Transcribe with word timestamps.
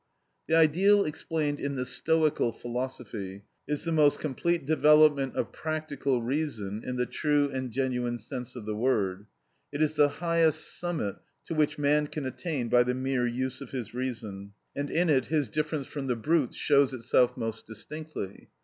The 0.47 0.55
ideal 0.55 1.05
explained 1.05 1.59
in 1.59 1.75
the 1.75 1.85
Stoical 1.85 2.51
philosophy 2.51 3.43
is 3.67 3.83
the 3.85 3.91
most 3.91 4.19
complete 4.19 4.65
development 4.65 5.35
of 5.35 5.51
practical 5.51 6.23
reason 6.23 6.81
in 6.83 6.95
the 6.95 7.05
true 7.05 7.51
and 7.51 7.69
genuine 7.69 8.17
sense 8.17 8.55
of 8.55 8.65
the 8.65 8.73
word; 8.75 9.27
it 9.71 9.79
is 9.79 9.97
the 9.97 10.09
highest 10.09 10.79
summit 10.79 11.17
to 11.45 11.53
which 11.53 11.77
man 11.77 12.07
can 12.07 12.25
attain 12.25 12.67
by 12.67 12.81
the 12.81 12.95
mere 12.95 13.27
use 13.27 13.61
of 13.61 13.69
his 13.69 13.93
reason, 13.93 14.53
and 14.75 14.89
in 14.89 15.07
it 15.07 15.27
his 15.27 15.49
difference 15.49 15.85
from 15.85 16.07
the 16.07 16.15
brutes 16.15 16.55
shows 16.55 16.95
itself 16.95 17.37
most 17.37 17.67
distinctly. 17.67 18.49